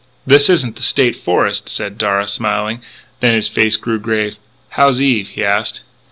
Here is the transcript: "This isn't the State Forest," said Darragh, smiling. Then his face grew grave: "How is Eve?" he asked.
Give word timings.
"This 0.25 0.49
isn't 0.49 0.77
the 0.77 0.81
State 0.81 1.15
Forest," 1.15 1.69
said 1.69 1.99
Darragh, 1.99 2.27
smiling. 2.27 2.81
Then 3.19 3.35
his 3.35 3.47
face 3.47 3.77
grew 3.77 3.99
grave: 3.99 4.35
"How 4.69 4.87
is 4.89 4.99
Eve?" 4.99 5.29
he 5.29 5.43
asked. 5.45 5.81